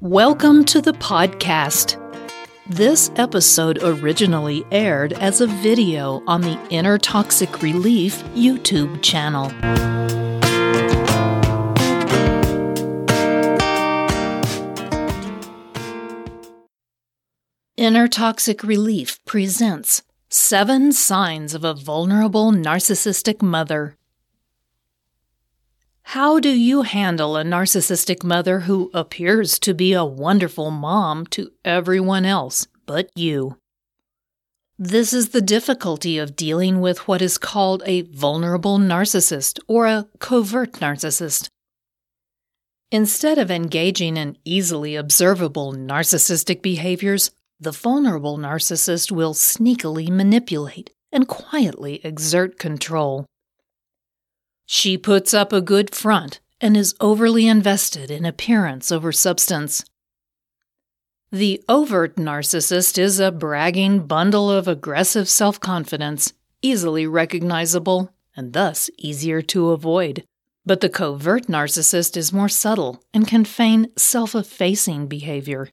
[0.00, 1.96] Welcome to the podcast.
[2.68, 9.50] This episode originally aired as a video on the Inner Toxic Relief YouTube channel.
[17.76, 23.97] Inner Toxic Relief presents Seven Signs of a Vulnerable Narcissistic Mother.
[26.12, 31.52] How do you handle a narcissistic mother who appears to be a wonderful mom to
[31.66, 33.58] everyone else but you?
[34.78, 40.08] This is the difficulty of dealing with what is called a vulnerable narcissist or a
[40.18, 41.50] covert narcissist.
[42.90, 51.28] Instead of engaging in easily observable narcissistic behaviors, the vulnerable narcissist will sneakily manipulate and
[51.28, 53.26] quietly exert control.
[54.70, 59.82] She puts up a good front and is overly invested in appearance over substance.
[61.32, 68.90] The overt narcissist is a bragging bundle of aggressive self confidence, easily recognizable and thus
[68.98, 70.24] easier to avoid.
[70.66, 75.70] But the covert narcissist is more subtle and can feign self effacing behavior.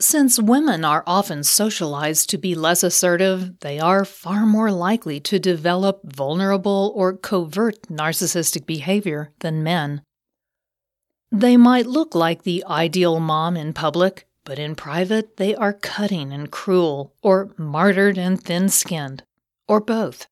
[0.00, 5.38] Since women are often socialized to be less assertive, they are far more likely to
[5.38, 10.00] develop vulnerable or covert narcissistic behavior than men.
[11.30, 16.32] They might look like the ideal mom in public, but in private they are cutting
[16.32, 19.22] and cruel, or martyred and thin skinned,
[19.68, 20.26] or both.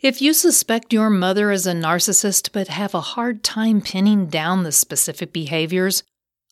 [0.00, 4.64] If you suspect your mother is a narcissist but have a hard time pinning down
[4.64, 6.02] the specific behaviors,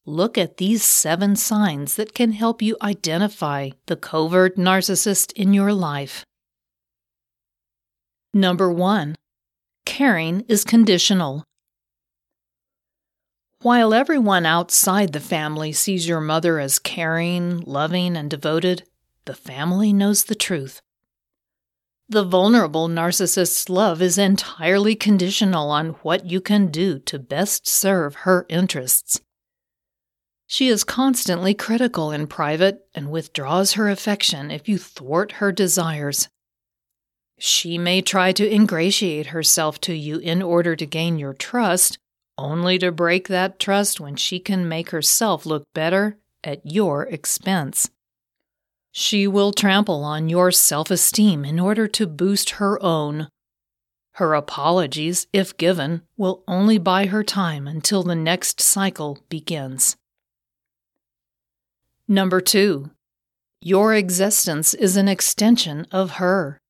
[0.07, 5.73] look at these seven signs that can help you identify the covert narcissist in your
[5.73, 6.25] life.
[8.33, 9.15] Number one,
[9.87, 11.45] caring is conditional.
[13.63, 18.83] While everyone outside the family sees your mother as caring, loving, and devoted,
[19.25, 20.83] the family knows the truth.
[22.07, 28.15] The vulnerable narcissist's love is entirely conditional on what you can do to best serve
[28.17, 29.23] her interests.
[30.55, 36.29] She is constantly critical in private and withdraws her affection if you thwart her desires.
[37.41, 41.99] She may try to ingratiate herself to you in order to gain your trust,
[42.39, 47.91] only to break that trust when she can make herself look better at your expense.
[48.93, 53.27] She will trample on your self esteem in order to boost her own.
[54.13, 59.97] Her apologies, if given, will only buy her time until the next cycle begins.
[62.07, 62.91] Number two,
[63.61, 66.61] your existence is an extension of her.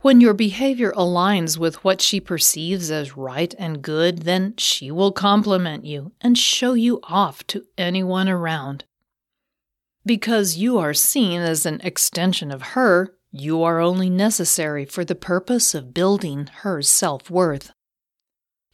[0.00, 5.12] When your behavior aligns with what she perceives as right and good, then she will
[5.12, 8.84] compliment you and show you off to anyone around.
[10.04, 15.14] Because you are seen as an extension of her, you are only necessary for the
[15.14, 17.72] purpose of building her self worth.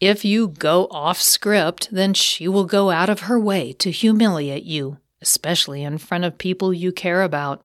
[0.01, 4.65] If you go off script, then she will go out of her way to humiliate
[4.65, 7.63] you, especially in front of people you care about.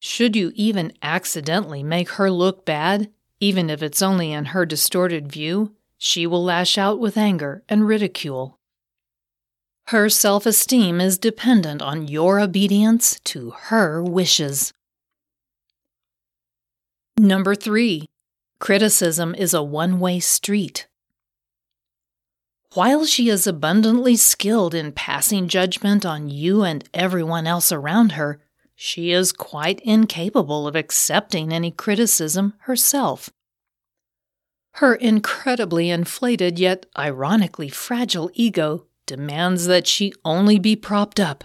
[0.00, 5.30] Should you even accidentally make her look bad, even if it's only in her distorted
[5.30, 8.58] view, she will lash out with anger and ridicule.
[9.88, 14.72] Her self esteem is dependent on your obedience to her wishes.
[17.16, 18.06] Number three,
[18.58, 20.88] criticism is a one way street.
[22.78, 28.40] While she is abundantly skilled in passing judgment on you and everyone else around her,
[28.76, 33.30] she is quite incapable of accepting any criticism herself.
[34.74, 41.42] Her incredibly inflated yet ironically fragile ego demands that she only be propped up,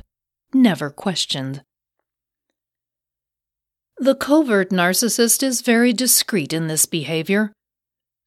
[0.54, 1.64] never questioned.
[3.98, 7.54] The covert narcissist is very discreet in this behavior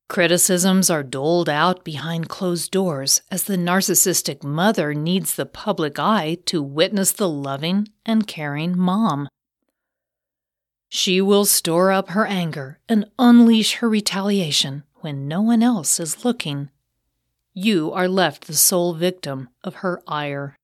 [0.09, 6.39] Criticisms are doled out behind closed doors as the narcissistic mother needs the public eye
[6.47, 9.29] to witness the loving and caring mom.
[10.89, 16.25] She will store up her anger and unleash her retaliation when no one else is
[16.25, 16.71] looking.
[17.53, 20.57] You are left the sole victim of her ire.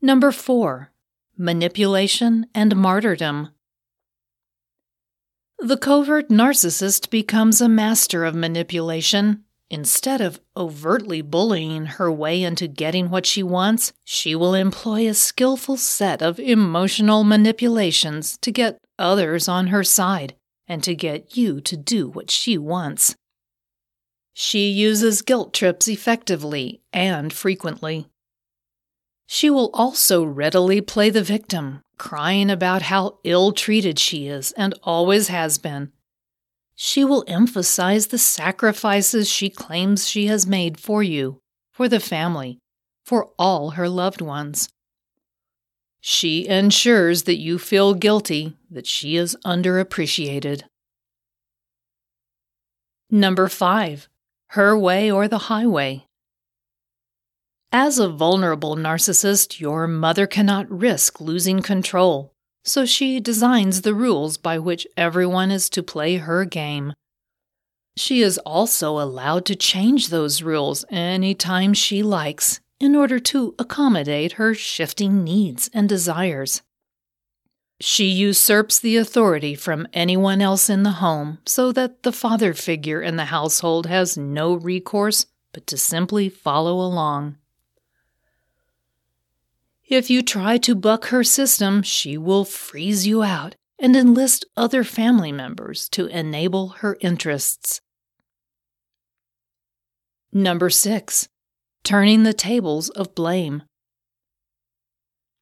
[0.00, 0.92] Number four,
[1.36, 3.48] manipulation and martyrdom.
[5.58, 9.44] The covert narcissist becomes a master of manipulation.
[9.70, 15.14] Instead of overtly bullying her way into getting what she wants, she will employ a
[15.14, 20.36] skillful set of emotional manipulations to get others on her side
[20.68, 23.16] and to get you to do what she wants.
[24.34, 28.06] She uses guilt trips effectively and frequently.
[29.26, 34.74] She will also readily play the victim, crying about how ill treated she is and
[34.82, 35.92] always has been.
[36.74, 41.40] She will emphasize the sacrifices she claims she has made for you,
[41.72, 42.58] for the family,
[43.04, 44.68] for all her loved ones.
[46.00, 50.62] She ensures that you feel guilty, that she is underappreciated.
[53.10, 54.08] Number five,
[54.50, 56.06] her way or the highway.
[57.78, 62.32] As a vulnerable narcissist, your mother cannot risk losing control,
[62.64, 66.94] so she designs the rules by which everyone is to play her game.
[67.94, 73.54] She is also allowed to change those rules any time she likes in order to
[73.58, 76.62] accommodate her shifting needs and desires.
[77.78, 83.02] She usurps the authority from anyone else in the home so that the father figure
[83.02, 87.36] in the household has no recourse but to simply follow along.
[89.88, 94.82] If you try to buck her system, she will freeze you out and enlist other
[94.82, 97.80] family members to enable her interests.
[100.32, 101.28] Number six,
[101.84, 103.62] turning the tables of blame.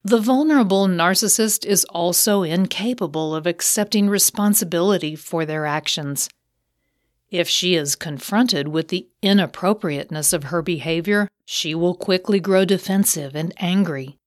[0.03, 6.29] The vulnerable narcissist is also incapable of accepting responsibility for their actions.
[7.31, 13.35] If she is confronted with the inappropriateness of her behavior, she will quickly grow defensive
[13.35, 14.19] and angry.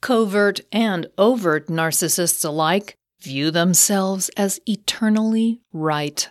[0.00, 6.28] Covert and overt narcissists alike view themselves as eternally right.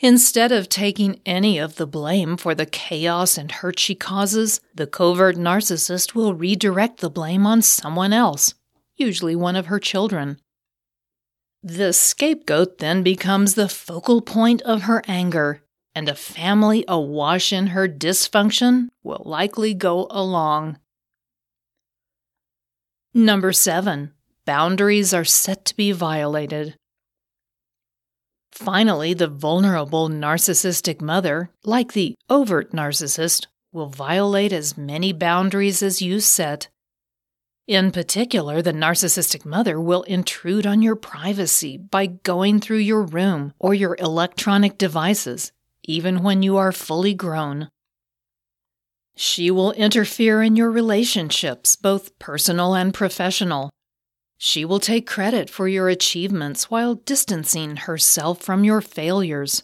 [0.00, 4.86] Instead of taking any of the blame for the chaos and hurt she causes, the
[4.86, 8.54] covert narcissist will redirect the blame on someone else,
[8.96, 10.38] usually one of her children.
[11.62, 15.62] The scapegoat then becomes the focal point of her anger,
[15.94, 20.76] and a family awash in her dysfunction will likely go along.
[23.16, 24.10] Number seven,
[24.44, 26.74] boundaries are set to be violated.
[28.50, 36.02] Finally, the vulnerable narcissistic mother, like the overt narcissist, will violate as many boundaries as
[36.02, 36.68] you set.
[37.68, 43.54] In particular, the narcissistic mother will intrude on your privacy by going through your room
[43.60, 45.52] or your electronic devices,
[45.84, 47.68] even when you are fully grown.
[49.16, 53.70] She will interfere in your relationships, both personal and professional,
[54.46, 59.62] she will take credit for your achievements while distancing herself from your failures.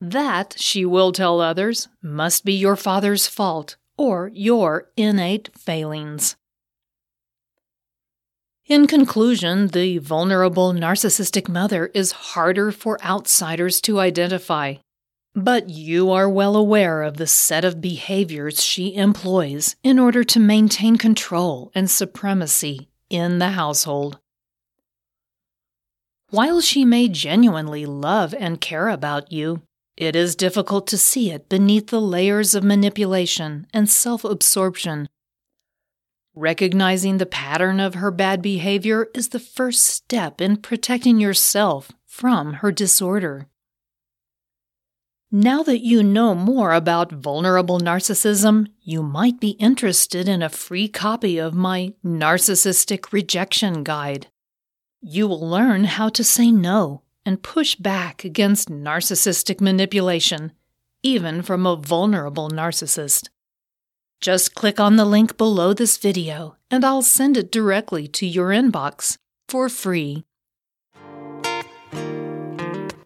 [0.00, 6.36] That, she will tell others, must be your father's fault or your innate failings.
[8.66, 14.74] In conclusion, the vulnerable narcissistic mother is harder for outsiders to identify.
[15.36, 20.38] But you are well aware of the set of behaviors she employs in order to
[20.38, 24.20] maintain control and supremacy in the household.
[26.30, 29.62] While she may genuinely love and care about you,
[29.96, 35.08] it is difficult to see it beneath the layers of manipulation and self absorption.
[36.36, 42.54] Recognizing the pattern of her bad behavior is the first step in protecting yourself from
[42.54, 43.48] her disorder.
[45.36, 50.86] Now that you know more about vulnerable narcissism, you might be interested in a free
[50.86, 54.28] copy of my Narcissistic Rejection Guide.
[55.00, 60.52] You will learn how to say no and push back against narcissistic manipulation,
[61.02, 63.28] even from a vulnerable narcissist.
[64.20, 68.50] Just click on the link below this video and I'll send it directly to your
[68.50, 69.16] inbox
[69.48, 70.26] for free.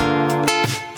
[0.00, 0.89] Thank you.